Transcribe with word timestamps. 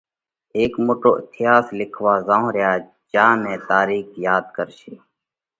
هيڪ 0.55 0.73
موٽو 0.85 1.11
اٿياس 1.21 1.65
لکوا 1.79 2.13
زائونھ 2.27 2.53
ريا۔ 2.55 2.71
جيا 3.11 3.27
نئہ 3.41 3.55
تارِيخ 3.69 4.07
ياڌ 4.25 4.43
ڪرشي۔ 4.55 4.93